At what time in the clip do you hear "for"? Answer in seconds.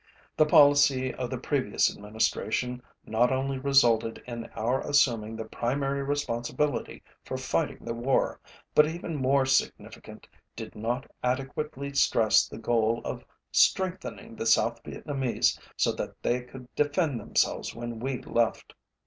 7.23-7.37